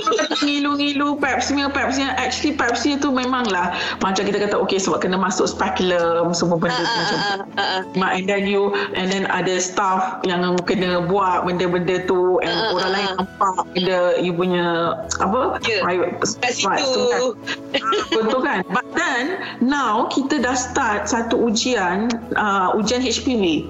Ngilu-ngilu 0.42 1.08
pap 1.20 1.38
smear, 1.44 1.68
pap 1.70 1.92
smear. 1.92 2.16
Actually 2.18 2.56
pap 2.56 2.74
smear 2.74 2.98
tu 2.98 3.12
memanglah 3.12 3.76
macam 4.02 4.26
kita 4.26 4.48
kata 4.48 4.56
okay 4.58 4.80
sebab 4.80 5.04
kena 5.04 5.20
masuk 5.20 5.46
speculum 5.46 6.32
semua 6.32 6.56
benda 6.58 6.82
tu 6.82 6.86
Ah, 6.86 6.96
macam 6.96 7.18
ah. 7.60 7.80
Mak 7.94 8.10
and 8.16 8.26
then 8.26 8.42
you 8.48 8.72
and 8.96 9.12
then 9.12 9.28
ada 9.28 9.60
staff 9.60 10.18
yang 10.26 10.42
kena 10.66 11.04
buat 11.06 11.46
benda-benda 11.46 12.02
tu 12.08 12.40
and 12.42 12.54
ah, 12.54 12.74
orang 12.74 12.90
ah, 12.90 12.94
lain 12.96 13.08
nampak 13.20 13.56
benda 13.76 13.98
you 14.18 14.32
punya 14.34 14.66
apa 15.20 15.60
Ya, 15.66 15.82
private 15.82 16.14
Kat 16.42 16.52
situ. 16.54 16.70
tu 16.94 17.02
kan. 17.10 17.22
Betul 18.12 18.40
kan? 18.42 18.60
But 18.74 18.86
then 18.94 19.42
now 19.62 20.06
kita 20.10 20.42
dah 20.42 20.54
start 20.54 21.10
satu 21.10 21.50
ujian 21.50 22.10
uh, 22.38 22.74
ujian 22.78 22.85
HPV. 22.94 23.66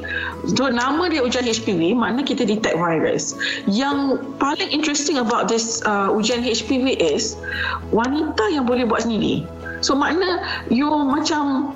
So 0.52 0.68
nama 0.68 1.08
dia 1.08 1.24
ujian 1.24 1.48
HPV 1.48 1.96
makna 1.96 2.20
kita 2.20 2.44
detect 2.44 2.76
virus. 2.76 3.32
Yang 3.64 4.20
paling 4.36 4.68
interesting 4.68 5.16
about 5.16 5.48
this 5.48 5.80
uh, 5.88 6.12
ujian 6.12 6.44
HPV 6.44 7.00
is 7.00 7.40
wanita 7.88 8.44
yang 8.52 8.68
boleh 8.68 8.84
buat 8.84 9.08
sendiri. 9.08 9.48
So 9.80 9.96
makna 9.96 10.44
you 10.68 10.92
macam 11.08 11.72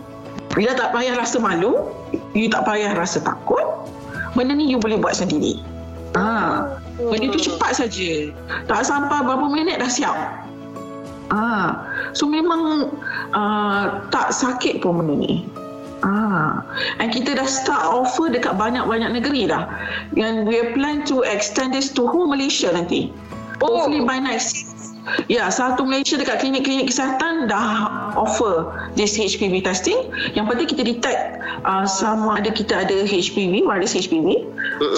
bila 0.53 0.75
tak 0.75 0.91
payah 0.91 1.15
rasa 1.15 1.39
malu, 1.39 1.95
you 2.35 2.51
tak 2.51 2.67
payah 2.67 2.93
rasa 2.99 3.23
takut, 3.23 3.63
benda 4.35 4.51
ni 4.55 4.67
you 4.67 4.83
boleh 4.83 4.99
buat 4.99 5.15
sendiri. 5.15 5.63
Ah, 6.19 6.83
benda 6.99 7.31
tu 7.31 7.39
cepat 7.39 7.79
saja. 7.79 8.35
Tak 8.67 8.83
sampai 8.83 9.23
berapa 9.23 9.47
minit 9.47 9.79
dah 9.79 9.87
siap. 9.87 10.19
Ah, 11.31 11.87
so 12.11 12.27
memang 12.27 12.91
uh, 13.31 14.03
tak 14.11 14.35
sakit 14.35 14.83
pun 14.83 14.99
benda 14.99 15.15
ni. 15.15 15.47
Ah, 16.01 16.65
and 16.97 17.13
kita 17.13 17.37
dah 17.37 17.45
start 17.45 17.85
offer 17.85 18.33
dekat 18.33 18.57
banyak-banyak 18.57 19.21
negeri 19.21 19.49
dah. 19.51 19.69
And 20.17 20.49
we 20.49 20.61
plan 20.73 21.05
to 21.13 21.21
extend 21.29 21.77
this 21.77 21.93
to 21.97 22.09
whole 22.09 22.29
Malaysia 22.29 22.73
nanti. 22.73 23.13
Oh. 23.61 23.85
Hopefully 23.85 24.09
by 24.09 24.17
next 24.17 24.71
Ya, 25.27 25.49
satu 25.49 25.83
Malaysia 25.87 26.21
dekat 26.21 26.45
klinik-klinik 26.45 26.93
kesihatan 26.93 27.49
dah 27.49 27.89
offer 28.15 28.69
this 28.95 29.17
HPV 29.17 29.65
testing. 29.65 29.97
Yang 30.37 30.47
penting 30.55 30.69
kita 30.77 30.83
detect 30.85 31.21
uh, 31.65 31.89
sama 31.89 32.39
ada 32.39 32.53
kita 32.53 32.85
ada 32.85 33.09
HPV, 33.09 33.65
virus 33.65 33.97
HPV. 33.97 34.45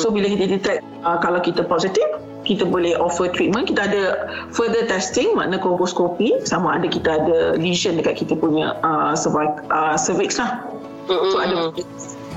So 0.03 0.11
bila 0.11 0.27
kita 0.27 0.59
detect 0.59 0.83
uh, 1.07 1.19
kalau 1.23 1.39
kita 1.39 1.63
positif, 1.65 2.05
kita 2.43 2.67
boleh 2.67 2.99
offer 2.99 3.31
treatment. 3.31 3.71
Kita 3.71 3.87
ada 3.87 4.03
further 4.51 4.85
testing, 4.91 5.39
makna 5.39 5.63
kolposkopi 5.63 6.43
sama 6.43 6.83
ada 6.83 6.87
kita 6.91 7.23
ada 7.23 7.39
lesion 7.57 7.95
dekat 7.95 8.27
kita 8.27 8.35
punya 8.35 8.75
uh, 8.83 9.15
cervix, 9.15 9.63
uh, 9.71 9.95
cervix 9.95 10.31
lah. 10.43 10.67
So 11.09 11.39
ada 11.39 11.73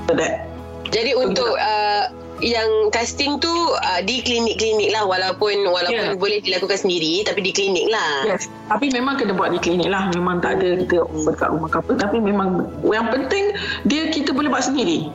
for 0.06 0.14
that. 0.18 0.46
Jadi 0.94 1.18
untuk 1.18 1.50
uh, 1.58 2.08
yang 2.44 2.92
testing 2.92 3.40
tu 3.40 3.50
uh, 3.50 4.00
di 4.04 4.20
klinik-klinik 4.20 4.92
lah 4.92 5.08
walaupun 5.08 5.66
walaupun 5.66 5.94
Yeah. 5.96 6.20
boleh 6.20 6.38
dilakukan 6.44 6.76
sendiri 6.76 7.24
tapi 7.24 7.40
di 7.40 7.50
klinik 7.50 7.88
lah. 7.88 8.28
Yes. 8.28 8.52
Tapi 8.68 8.92
memang 8.92 9.16
kena 9.16 9.32
buat 9.32 9.50
di 9.54 9.58
klinik 9.58 9.88
lah. 9.88 10.12
Memang 10.12 10.44
tak 10.44 10.60
ada 10.60 10.76
kita 10.84 11.08
dekat 11.08 11.48
rumah 11.48 11.68
ke 11.72 11.78
apa. 11.80 11.92
Tapi 11.96 12.16
memang 12.20 12.68
yang 12.84 13.08
penting 13.08 13.56
dia 13.88 14.12
kita 14.12 14.36
boleh 14.36 14.52
buat 14.52 14.66
sendiri. 14.66 15.10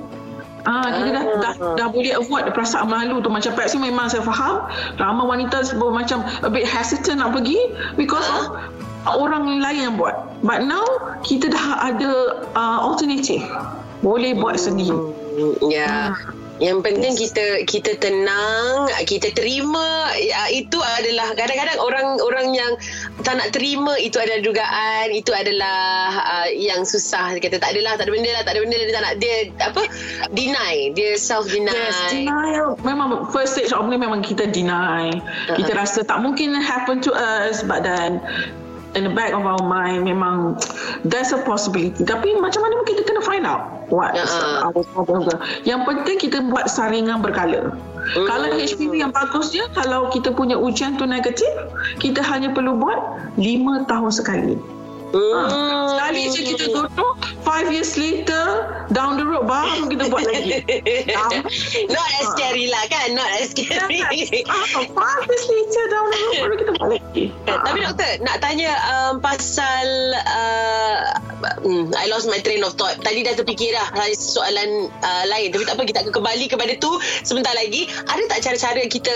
Ah, 0.61 0.93
kita 0.93 1.09
dah, 1.09 1.23
dah, 1.41 1.53
dah 1.73 1.87
boleh 1.89 2.13
avoid 2.13 2.45
perasaan 2.53 2.85
malu 2.85 3.17
tu 3.17 3.33
macam 3.33 3.49
Pepsi 3.57 3.81
memang 3.81 4.13
saya 4.13 4.21
faham 4.21 4.69
ramai 5.01 5.25
wanita 5.25 5.65
sebab 5.65 5.89
macam 5.89 6.21
a 6.45 6.49
bit 6.53 6.69
hesitant 6.69 7.17
nak 7.17 7.33
pergi 7.33 7.57
because 7.97 8.29
of 8.29 8.61
orang 9.07 9.61
lain 9.61 9.79
yang 9.91 9.95
buat 9.97 10.15
but 10.45 10.61
now 10.61 10.83
kita 11.25 11.49
dah 11.49 11.93
ada 11.93 12.11
uh, 12.53 12.79
alternative 12.85 13.41
boleh 14.01 14.33
buat 14.37 14.57
sendiri 14.57 15.21
Hmm, 15.31 15.55
Ya. 15.71 16.11
Yang 16.61 16.85
penting 16.85 17.13
Yes. 17.17 17.21
kita 17.25 17.45
kita 17.65 17.91
tenang, 17.97 18.85
kita 19.09 19.33
terima 19.33 20.11
ya, 20.13 20.45
itu 20.53 20.77
adalah 20.77 21.33
kadang-kadang 21.33 21.79
orang-orang 21.81 22.53
yang 22.53 22.71
tak 23.25 23.41
nak 23.41 23.49
terima 23.49 23.97
itu 23.97 24.21
adalah 24.21 24.45
dugaan, 24.45 25.09
itu 25.09 25.33
adalah 25.33 26.21
uh, 26.21 26.49
yang 26.53 26.85
susah 26.85 27.33
Dia 27.33 27.49
kata 27.49 27.57
tak 27.57 27.73
adalah, 27.73 27.97
tak 27.97 28.05
ada 28.05 28.13
benda 28.13 28.29
lah, 28.29 28.43
tak 28.45 28.53
ada 28.53 28.61
benda 28.61 28.75
lah, 28.77 28.85
dia 28.85 28.93
tak 28.93 29.05
nak 29.07 29.15
dia 29.17 29.35
apa? 29.57 29.81
Deny, 30.35 30.75
dia 30.93 31.11
self 31.17 31.49
deny. 31.49 31.73
Yes, 31.73 31.97
denial. 32.13 32.77
Memang 32.85 33.25
first 33.33 33.57
stage 33.57 33.73
of 33.73 33.87
ni 33.89 33.97
memang 33.97 34.21
kita 34.21 34.45
deny. 34.45 35.17
Kita 35.57 35.73
rasa 35.73 36.05
tak 36.05 36.21
mungkin 36.21 36.53
happen 36.53 37.01
to 37.01 37.09
us 37.15 37.65
but 37.65 37.81
then 37.81 38.21
in 38.95 39.07
the 39.07 39.13
back 39.13 39.31
of 39.31 39.43
our 39.47 39.63
mind 39.63 40.03
memang 40.03 40.59
there's 41.07 41.31
a 41.31 41.39
possibility. 41.43 42.03
Tapi 42.03 42.35
macam 42.39 42.63
mana 42.63 42.73
pun 42.81 42.85
kita 42.91 43.01
kena 43.07 43.21
find 43.23 43.45
out 43.47 43.87
what 43.87 44.11
Ya. 44.15 44.27
our 44.65 44.83
problem. 44.91 45.27
Yang 45.63 45.81
penting 45.87 46.17
kita 46.19 46.37
buat 46.51 46.67
saringan 46.67 47.23
berkala. 47.23 47.71
Hmm. 47.71 48.25
Kalau 48.25 48.47
HPV 48.51 48.97
yang 48.97 49.13
bagusnya 49.13 49.69
kalau 49.77 50.09
kita 50.09 50.33
punya 50.33 50.57
ujian 50.57 50.97
tu 50.97 51.05
negatif, 51.05 51.47
kita 52.01 52.19
hanya 52.25 52.51
perlu 52.51 52.75
buat 52.75 52.99
5 53.37 53.85
tahun 53.87 54.11
sekali. 54.11 54.55
Hmm. 55.11 55.91
Sekali 55.91 56.21
je 56.31 56.41
kita 56.55 56.65
tutup, 56.71 57.15
5 57.43 57.75
years 57.75 57.99
later, 57.99 58.71
down 58.91 59.15
the 59.15 59.25
road 59.25 59.47
baru 59.47 59.87
kita 59.87 60.11
buat 60.11 60.23
lagi. 60.27 60.63
Not 61.95 62.09
as 62.19 62.27
scary 62.35 62.67
lah 62.67 62.83
kan 62.91 63.15
Not 63.15 63.29
as 63.39 63.51
scary 63.55 64.03
Ah, 64.47 64.65
five 64.83 65.23
years 65.27 65.45
later 65.47 65.83
down 65.91 66.05
the 66.11 66.17
road 66.19 66.35
baru 66.43 66.55
kita 66.59 66.71
buat 66.77 66.89
lagi. 66.99 67.25
Eh, 67.47 67.57
Tapi 67.59 67.77
doktor 67.83 68.11
nak 68.23 68.37
tanya 68.43 68.71
um, 68.91 69.23
pasal 69.23 69.87
uh, 70.15 70.99
hmm, 71.63 71.91
I 71.95 72.05
lost 72.11 72.27
my 72.27 72.39
train 72.43 72.61
of 72.63 72.75
thought. 72.75 72.99
Tadi 73.01 73.23
dah 73.23 73.35
terfikir 73.35 73.73
dah 73.75 73.87
soalan 74.15 74.91
uh, 75.01 75.23
lain. 75.27 75.51
Tapi 75.55 75.63
tak 75.67 75.75
apa 75.79 75.83
kita 75.87 75.97
akan 76.07 76.13
kembali 76.13 76.45
kepada 76.51 76.73
tu 76.79 76.99
sebentar 77.23 77.55
lagi. 77.55 77.87
Ada 78.07 78.23
tak 78.31 78.39
cara-cara 78.43 78.83
kita 78.87 79.15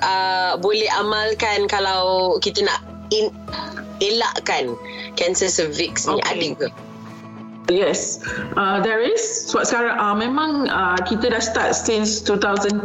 uh, 0.00 0.52
boleh 0.60 0.88
amalkan 1.00 1.66
kalau 1.66 2.36
kita 2.40 2.64
nak 2.64 2.80
in, 3.12 3.28
elakkan 4.04 4.76
kanser 5.16 5.48
cervix 5.48 6.04
ni? 6.04 6.20
Okay. 6.20 6.28
Ada 6.28 6.48
ke? 6.60 6.68
Yes, 7.72 8.20
uh, 8.60 8.84
there 8.84 9.00
is. 9.00 9.48
Sebab 9.48 9.64
sekarang 9.64 9.96
uh, 9.96 10.12
memang 10.12 10.68
uh, 10.68 11.00
kita 11.00 11.32
dah 11.32 11.40
start 11.40 11.72
since 11.72 12.20
2010 12.20 12.84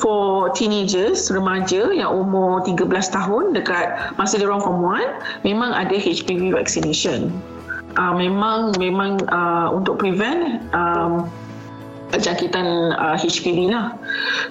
for 0.00 0.48
teenagers, 0.56 1.28
remaja 1.28 1.92
yang 1.92 2.08
umur 2.08 2.64
13 2.64 2.88
tahun 2.88 3.52
dekat 3.52 4.16
masa 4.16 4.40
dia 4.40 4.48
orang 4.48 4.64
form 4.64 4.80
1, 4.80 5.44
memang 5.44 5.76
ada 5.76 5.92
HPV 5.92 6.56
vaccination. 6.56 7.28
Uh, 8.00 8.16
memang 8.16 8.72
memang 8.80 9.20
uh, 9.28 9.68
untuk 9.72 10.00
prevent 10.00 10.64
um, 10.72 11.28
jangkitan 12.14 12.94
uh, 12.94 13.18
HPV 13.18 13.74
lah. 13.74 13.98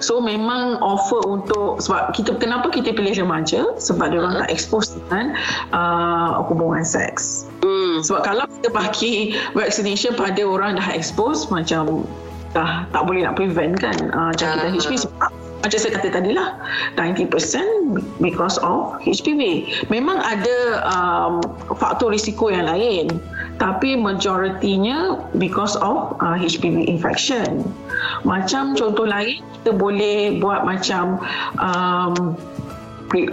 So 0.04 0.20
memang 0.20 0.76
offer 0.84 1.24
untuk 1.24 1.80
sebab 1.80 2.12
kita 2.12 2.36
kenapa 2.36 2.68
kita 2.68 2.92
pilih 2.92 3.16
remaja 3.16 3.72
sebab 3.80 4.12
dia 4.12 4.20
orang 4.20 4.44
tak 4.44 4.50
expose 4.52 4.92
dengan 4.92 5.32
uh, 5.72 6.44
hubungan 6.44 6.84
seks. 6.84 7.48
Hmm. 7.64 8.04
Sebab 8.04 8.20
kalau 8.26 8.44
kita 8.60 8.68
bagi 8.72 9.14
vaccination 9.56 10.12
pada 10.12 10.44
orang 10.44 10.76
dah 10.76 10.88
expose 10.92 11.48
macam 11.48 12.04
dah 12.52 12.88
tak 12.92 13.02
boleh 13.04 13.24
nak 13.24 13.36
prevent 13.36 13.76
kan 13.76 13.96
uh, 14.16 14.32
jangkitan 14.32 14.72
Ah. 14.72 14.76
HPV 14.80 14.94
sebab 15.04 15.28
macam 15.66 15.78
saya 15.82 15.92
kata 15.98 16.08
tadi 16.14 16.30
lah 16.30 16.48
90% 16.94 18.22
because 18.22 18.56
of 18.62 18.96
HPV 19.02 19.66
memang 19.90 20.22
ada 20.22 20.56
um, 20.86 21.42
faktor 21.74 22.14
risiko 22.14 22.48
yang 22.54 22.70
lain 22.70 23.10
tapi 23.66 23.98
majoritinya 23.98 25.18
because 25.42 25.74
of 25.82 26.14
uh, 26.22 26.38
HPV 26.38 26.86
infection. 26.86 27.66
Macam 28.22 28.78
contoh 28.78 29.02
lain 29.02 29.42
kita 29.58 29.74
boleh 29.74 30.38
buat 30.38 30.62
macam 30.62 31.18
um, 31.58 32.38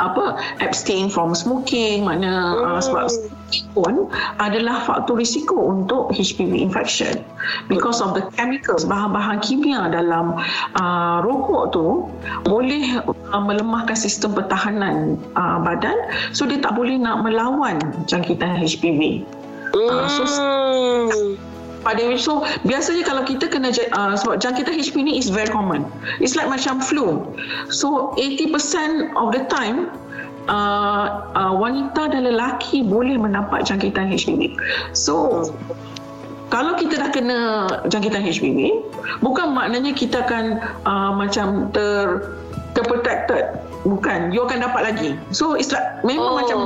apa 0.01 0.41
abstain 0.57 1.05
from 1.05 1.37
smoking. 1.37 2.09
Mana 2.09 2.57
uh, 2.65 2.81
sebab 2.81 3.13
smoking 3.13 3.65
pun 3.77 3.93
adalah 4.41 4.81
faktor 4.81 5.21
risiko 5.21 5.69
untuk 5.69 6.09
HPV 6.17 6.65
infection. 6.65 7.21
Because 7.69 8.01
of 8.01 8.17
the 8.17 8.25
chemicals 8.33 8.89
bahan-bahan 8.89 9.37
kimia 9.45 9.93
dalam 9.93 10.33
uh, 10.81 11.21
rokok 11.21 11.77
tu 11.77 12.09
boleh 12.49 13.05
uh, 13.05 13.37
melemahkan 13.37 13.93
sistem 13.93 14.33
pertahanan 14.33 15.21
uh, 15.37 15.61
badan. 15.61 16.09
So 16.33 16.49
dia 16.49 16.57
tak 16.57 16.73
boleh 16.73 16.97
nak 16.97 17.21
melawan 17.21 17.77
jangkitan 18.09 18.57
HPV 18.57 19.21
uh, 19.75 20.07
so 20.07 20.23
pada 21.83 22.15
so 22.15 22.47
biasanya 22.63 23.03
kalau 23.03 23.27
kita 23.27 23.51
kena 23.51 23.75
uh, 23.91 24.15
sebab 24.15 24.39
jangkitan 24.39 24.79
HPV 24.79 25.03
ni 25.03 25.13
is 25.19 25.27
very 25.27 25.51
common. 25.51 25.83
It's 26.23 26.39
like 26.39 26.47
macam 26.47 26.79
flu. 26.79 27.27
So 27.67 28.15
80% 28.15 29.19
of 29.19 29.35
the 29.35 29.43
time 29.51 29.91
uh, 30.47 31.27
uh, 31.35 31.53
wanita 31.55 32.15
dan 32.15 32.23
lelaki 32.23 32.83
boleh 32.87 33.19
mendapat 33.19 33.67
jangkitan 33.67 34.11
HPV 34.11 34.55
so 34.91 35.47
kalau 36.51 36.75
kita 36.77 36.99
dah 36.99 37.09
kena 37.09 37.39
jangkitan 37.87 38.21
HPV 38.21 38.83
bukan 39.25 39.55
maknanya 39.55 39.95
kita 39.95 40.21
akan 40.23 40.61
uh, 40.85 41.11
macam 41.15 41.71
ter 41.73 42.35
terprotected. 42.73 43.61
Bukan. 43.85 44.33
You 44.33 44.45
akan 44.45 44.65
dapat 44.65 44.81
lagi. 44.93 45.09
So 45.29 45.53
it's 45.53 45.69
like 45.69 46.01
memang 46.01 46.29
oh. 46.33 46.37
macam 46.41 46.59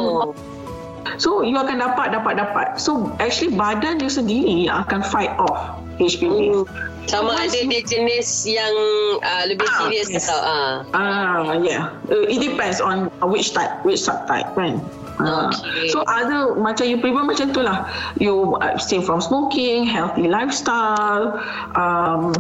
So 1.16 1.42
you 1.42 1.56
akan 1.56 1.80
dapat 1.80 2.12
dapat 2.12 2.34
dapat. 2.36 2.68
So 2.76 3.16
actually 3.24 3.56
badan 3.56 4.04
you 4.04 4.12
sendiri 4.12 4.68
yang 4.68 4.84
akan 4.84 5.00
fight 5.02 5.32
off 5.40 5.80
HPV. 5.98 6.52
Hmm. 6.52 6.66
Sama 7.08 7.40
ada 7.40 7.56
dia 7.56 7.82
jenis 7.88 8.44
yang 8.44 8.76
uh, 9.24 9.44
lebih 9.48 9.64
ah, 9.64 9.88
serius 9.88 10.12
yes. 10.12 10.28
atau 10.28 10.40
ah. 10.44 10.74
Ah 10.92 11.56
yeah. 11.64 11.96
Uh, 12.12 12.28
it 12.28 12.44
depends 12.44 12.84
on 12.84 13.08
which 13.32 13.56
type, 13.56 13.72
which 13.88 14.04
subtype 14.04 14.52
kan. 14.60 14.84
Uh, 15.18 15.50
okay. 15.50 15.90
So 15.90 16.06
ada 16.06 16.54
macam 16.60 16.86
you 16.86 17.00
prefer 17.02 17.26
macam 17.26 17.50
tu 17.56 17.64
lah. 17.64 17.90
You 18.22 18.60
stay 18.78 19.02
from 19.02 19.24
smoking, 19.24 19.88
healthy 19.88 20.30
lifestyle, 20.30 21.42
um, 21.74 22.36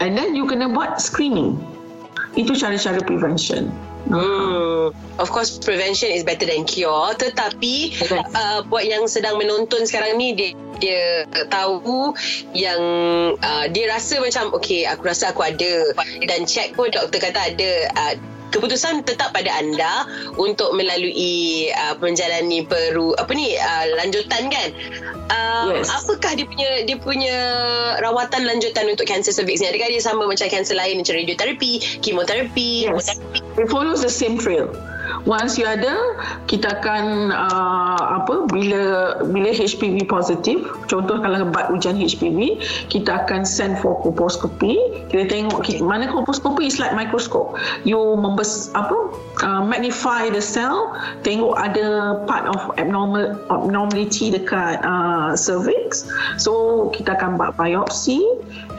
and 0.00 0.16
then 0.16 0.32
you 0.32 0.48
kena 0.48 0.72
buat 0.72 1.02
screening. 1.02 1.60
Itu 2.38 2.56
cara-cara 2.56 3.02
prevention. 3.04 3.68
Hmm. 4.08 4.96
Of 5.20 5.28
course 5.28 5.60
prevention 5.60 6.08
is 6.08 6.24
better 6.24 6.48
than 6.48 6.64
cure. 6.64 7.12
Tetapi 7.12 7.74
uh, 8.32 8.64
buat 8.64 8.88
yang 8.88 9.04
sedang 9.04 9.36
menonton 9.36 9.84
sekarang 9.84 10.16
ni 10.16 10.32
dia 10.32 10.50
dia 10.78 11.02
tahu 11.50 12.14
yang 12.54 12.80
uh, 13.36 13.66
dia 13.68 13.90
rasa 13.90 14.22
macam 14.22 14.54
okay 14.56 14.88
aku 14.88 15.12
rasa 15.12 15.34
aku 15.36 15.44
ada. 15.44 15.92
Dan 16.24 16.48
check 16.48 16.72
pun 16.72 16.88
doktor 16.88 17.20
kata 17.20 17.52
ada 17.52 17.70
uh, 17.92 18.14
keputusan 18.50 19.04
tetap 19.04 19.32
pada 19.36 19.50
anda 19.60 20.08
untuk 20.40 20.72
melalui 20.72 21.68
uh, 21.72 21.94
menjalani 22.00 22.64
peru 22.64 23.12
apa 23.20 23.32
ni 23.32 23.56
uh, 23.56 23.84
lanjutan 24.00 24.48
kan 24.48 24.68
uh, 25.28 25.72
yes. 25.72 25.88
apakah 25.92 26.34
dia 26.36 26.46
punya 26.48 26.70
dia 26.84 26.96
punya 26.96 27.36
rawatan 28.00 28.48
lanjutan 28.48 28.88
untuk 28.88 29.08
kanser 29.08 29.34
cervix 29.34 29.60
ni 29.60 29.68
adakah 29.68 29.88
dia 29.92 30.02
sama 30.02 30.24
macam 30.24 30.48
kanser 30.48 30.76
lain 30.76 31.00
macam 31.00 31.14
radioterapi 31.16 32.00
kemoterapi 32.00 32.88
yes. 32.88 33.20
it 33.56 33.66
follows 33.68 34.00
the 34.00 34.10
same 34.10 34.40
trail 34.40 34.72
once 35.28 35.60
you 35.60 35.68
ada 35.68 35.92
kita 36.48 36.80
akan 36.80 37.28
uh, 37.30 38.02
apa 38.24 38.48
bila 38.48 39.14
bila 39.28 39.52
HPV 39.52 40.08
positif 40.08 40.64
contoh 40.88 41.20
kalau 41.20 41.44
bat 41.52 41.68
hujan 41.68 42.00
HPV 42.00 42.56
kita 42.88 43.24
akan 43.24 43.44
send 43.44 43.76
for 43.84 44.00
colposcopy. 44.00 44.78
Kita 45.12 45.28
tengok 45.28 45.60
kita, 45.66 45.84
mana 45.84 46.08
colposcopy? 46.08 46.64
Is 46.68 46.80
like 46.80 46.96
microscope. 46.96 47.60
You 47.84 48.16
membes 48.16 48.72
apa 48.72 49.12
uh, 49.44 49.62
magnify 49.64 50.32
the 50.32 50.40
cell 50.40 50.96
tengok 51.22 51.54
ada 51.58 52.20
part 52.24 52.48
of 52.48 52.60
abnormal 52.80 53.36
abnormality 53.52 54.32
dekat 54.32 54.80
uh, 54.82 55.36
cervix. 55.36 56.08
So 56.40 56.88
kita 56.96 57.18
akan 57.20 57.36
buat 57.36 57.60
biopsi 57.60 58.24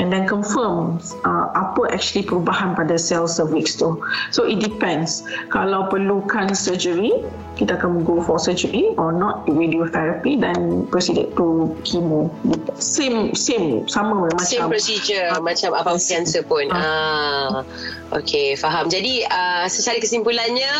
and 0.01 0.10
then 0.10 0.25
confirm 0.25 0.98
uh, 1.27 1.48
apa 1.53 1.91
actually 1.94 2.25
perubahan 2.25 2.74
pada 2.74 2.98
sel 2.98 3.29
cervix 3.29 3.77
tu. 3.77 4.00
So 4.34 4.48
it 4.48 4.63
depends. 4.63 5.22
Kalau 5.53 5.91
perlu 5.91 6.25
perlukan 6.39 6.55
surgery. 6.55 7.13
Kita 7.60 7.75
akan 7.75 8.08
go 8.08 8.24
for 8.24 8.39
surgery 8.39 8.96
or 8.96 9.12
not 9.12 9.43
radiotherapy 9.43 10.39
dan 10.39 10.88
proceed 10.88 11.27
to 11.36 11.75
chemo. 11.84 12.31
Same 12.79 13.35
same 13.35 13.83
sama 13.83 14.31
macam 14.31 14.40
same 14.40 14.72
procedure 14.72 15.27
uh, 15.35 15.44
macam 15.44 15.75
apa 15.75 16.00
cancer 16.00 16.40
pun. 16.48 16.72
Uh. 16.72 16.79
ah 16.79 17.68
okey 18.16 18.55
faham. 18.55 18.87
Jadi 18.87 19.27
uh, 19.27 19.68
secara 19.68 20.00
kesimpulannya 20.00 20.72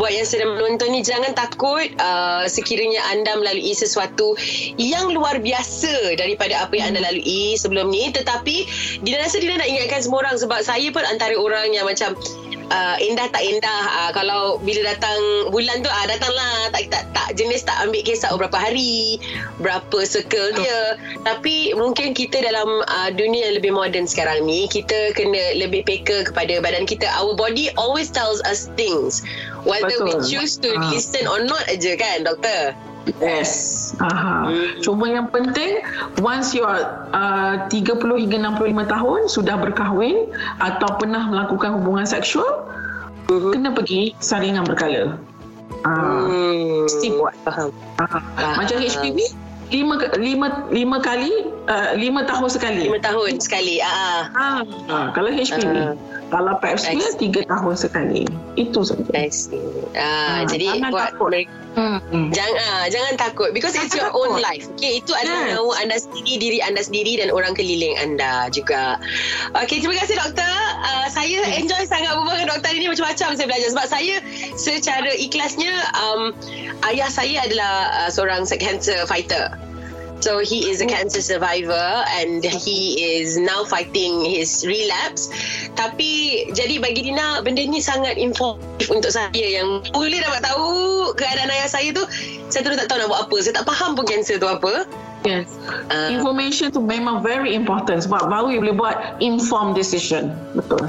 buat 0.00 0.16
yang 0.16 0.24
sedang 0.24 0.56
menonton 0.56 0.96
ni 0.96 1.04
jangan 1.04 1.36
takut 1.36 1.92
uh, 2.00 2.48
sekiranya 2.48 3.04
anda 3.12 3.36
melalui 3.36 3.76
sesuatu 3.76 4.32
yang 4.80 5.12
luar 5.12 5.44
biasa 5.44 6.16
daripada 6.16 6.64
apa 6.64 6.72
yang 6.80 6.96
anda 6.96 7.04
hmm. 7.04 7.08
lalui 7.12 7.60
sebelum 7.60 7.92
ni. 7.92 8.08
Tetapi 8.08 8.56
Dina 9.04 9.20
rasa 9.20 9.44
Dina 9.44 9.60
nak 9.60 9.68
ingatkan 9.68 10.00
semua 10.00 10.24
orang 10.24 10.40
sebab 10.40 10.64
saya 10.64 10.88
pun 10.88 11.04
antara 11.04 11.36
orang 11.36 11.68
yang 11.68 11.84
macam 11.84 12.16
uh, 12.70 12.96
indah 13.00 13.28
tak 13.32 13.42
indah? 13.44 13.82
Uh, 14.04 14.10
kalau 14.14 14.42
bila 14.62 14.94
datang 14.94 15.50
bulan 15.50 15.82
tu 15.84 15.90
uh, 15.90 16.06
datanglah. 16.06 16.70
Tak, 16.72 16.82
tak 16.92 17.04
tak 17.12 17.28
jenis 17.40 17.64
tak 17.64 17.76
ambil 17.84 18.02
kisah 18.04 18.30
berapa 18.36 18.56
hari 18.56 19.18
berapa 19.58 19.98
circle 20.04 20.54
dia. 20.56 20.96
Tapi 21.24 21.72
mungkin 21.76 22.12
kita 22.12 22.44
dalam 22.44 22.84
uh, 22.84 23.10
dunia 23.12 23.50
yang 23.50 23.56
lebih 23.60 23.72
moden 23.72 24.04
sekarang 24.04 24.44
ni 24.44 24.68
kita 24.68 25.16
kena 25.16 25.56
lebih 25.58 25.84
peka 25.84 26.28
kepada 26.28 26.60
badan 26.60 26.84
kita. 26.84 27.08
Our 27.18 27.36
body 27.36 27.72
always 27.80 28.12
tells 28.12 28.44
us 28.44 28.68
things 28.78 29.24
whether 29.64 29.96
Betul. 30.00 30.20
we 30.20 30.28
choose 30.28 30.60
to 30.60 30.70
uh. 30.76 30.92
listen 30.92 31.24
or 31.26 31.42
not 31.44 31.64
aja 31.66 31.96
kan 31.96 32.28
doktor 32.28 32.76
Yes. 33.20 33.92
Aha. 34.00 34.48
Hmm. 34.48 34.80
Cuma 34.80 35.12
yang 35.12 35.28
penting 35.28 35.84
once 36.24 36.56
you 36.56 36.64
are 36.64 37.04
uh, 37.12 37.68
30 37.68 38.00
hingga 38.00 38.38
65 38.40 38.94
tahun 38.94 39.20
sudah 39.28 39.56
berkahwin 39.60 40.32
atau 40.60 40.88
pernah 40.96 41.28
melakukan 41.28 41.76
hubungan 41.80 42.08
seksual 42.08 42.64
uh-huh. 43.28 43.52
kena 43.52 43.76
pergi 43.76 44.16
saringan 44.24 44.64
berkala. 44.64 45.20
Ah. 45.84 46.24
Hmm. 46.24 46.88
Mesti 46.88 47.08
buat. 47.12 47.36
Faham. 47.44 47.70
Aha. 48.00 48.20
Macam 48.56 48.76
HPV 48.80 49.44
lima 49.72 49.96
lima 50.20 50.46
lima 50.68 50.96
kali 51.00 51.32
uh, 51.66 51.96
lima 51.96 52.24
tahun 52.28 52.48
sekali. 52.52 52.88
Lima 52.88 53.00
tahun 53.00 53.40
sekali. 53.40 53.80
Ah. 53.84 54.28
ah. 54.36 54.60
ah. 54.88 55.06
Kalau 55.12 55.28
HPV. 55.28 55.72
Ah. 55.72 55.92
Kalau 56.32 56.56
pap 56.58 56.80
tiga 57.20 57.40
tahun 57.46 57.74
sekali. 57.76 58.24
Itu 58.56 58.82
saja. 58.86 59.02
Ah, 59.94 60.00
ah, 60.00 60.40
jadi 60.48 60.80
buat 60.88 61.14
takut. 61.14 61.30
Hmm. 61.74 62.30
Jangan 62.30 62.54
ah, 62.54 62.84
jangan 62.86 63.14
takut 63.18 63.50
because 63.50 63.74
jangan 63.74 63.90
it's 63.90 63.96
your 63.98 64.08
takut. 64.10 64.30
own 64.30 64.38
life. 64.38 64.66
Okay, 64.78 65.02
itu 65.02 65.10
adalah 65.10 65.40
yes. 65.42 65.50
nyawa 65.54 65.72
anda 65.82 65.96
sendiri, 65.98 66.34
diri 66.38 66.58
anda 66.62 66.82
sendiri 66.82 67.12
dan 67.18 67.28
orang 67.34 67.52
keliling 67.58 67.98
anda 67.98 68.46
juga. 68.54 68.98
Okay, 69.58 69.82
terima 69.82 69.98
kasih 69.98 70.16
doktor. 70.18 70.54
Uh, 70.86 71.06
saya 71.10 71.42
hmm. 71.42 71.60
enjoy 71.66 71.82
sangat 71.86 72.14
berbual 72.14 72.34
dengan 72.38 72.50
doktor 72.56 72.70
ini 72.72 72.86
macam-macam 72.90 73.28
saya 73.34 73.46
belajar 73.50 73.68
sebab 73.74 73.86
saya 73.90 74.14
secara 74.54 75.10
ikhlasnya 75.18 75.74
um, 75.98 76.30
ayah 76.90 77.10
saya 77.10 77.42
adalah 77.42 78.06
uh, 78.06 78.10
seorang 78.10 78.46
cancer 78.46 79.02
fighter. 79.10 79.50
So 80.20 80.40
he 80.40 80.70
is 80.70 80.80
a 80.80 80.88
cancer 80.88 81.20
survivor 81.20 82.04
and 82.16 82.44
he 82.44 83.02
is 83.18 83.36
now 83.36 83.64
fighting 83.64 84.24
his 84.24 84.64
relapse. 84.64 85.28
Tapi 85.74 86.44
jadi 86.54 86.80
bagi 86.80 87.10
Dina 87.10 87.44
benda 87.44 87.60
ni 87.60 87.82
sangat 87.82 88.16
informatif 88.16 88.88
untuk 88.88 89.12
saya 89.12 89.34
yang 89.34 89.84
boleh 89.92 90.22
dapat 90.22 90.40
tahu 90.46 91.12
keadaan 91.18 91.50
ayah 91.52 91.68
saya 91.68 91.92
tu 91.92 92.04
saya 92.48 92.62
terus 92.64 92.78
tak 92.80 92.88
tahu 92.88 92.98
nak 93.04 93.08
buat 93.10 93.20
apa. 93.28 93.36
Saya 93.42 93.54
tak 93.60 93.66
faham 93.68 93.98
pun 93.98 94.04
cancer 94.08 94.40
tu 94.40 94.48
apa. 94.48 94.88
Yes. 95.24 95.48
Uh, 95.88 96.12
Information 96.12 96.68
tu 96.68 96.84
memang 96.84 97.24
very 97.24 97.56
important 97.56 98.04
sebab 98.04 98.28
baru 98.28 98.52
you 98.52 98.60
boleh 98.60 98.76
buat 98.76 98.96
informed 99.24 99.72
decision. 99.72 100.36
Betul. 100.52 100.84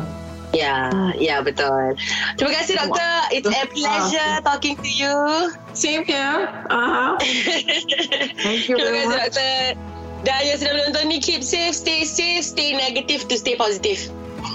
Ya, 0.55 0.87
ya 1.19 1.43
betul. 1.43 1.99
Terima 2.39 2.51
kasih 2.55 2.79
doktor. 2.79 3.15
It's 3.35 3.43
a 3.43 3.67
pleasure 3.67 4.39
talking 4.39 4.79
to 4.79 4.87
you. 4.87 5.15
Same 5.75 6.07
here. 6.07 6.47
Uh-huh. 6.71 7.19
Thank 8.45 8.71
you 8.71 8.79
Terima 8.79 9.03
kasih 9.03 9.17
doktor. 9.19 9.59
Dan 10.25 10.41
yang 10.47 10.57
sedang 10.57 10.75
menonton 10.81 11.05
ni 11.11 11.19
keep 11.21 11.43
safe, 11.43 11.75
stay 11.75 12.01
safe, 12.07 12.41
stay 12.41 12.73
negative 12.73 13.27
to 13.29 13.35
stay 13.37 13.53
positive. 13.53 13.99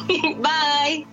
Bye. 0.42 1.06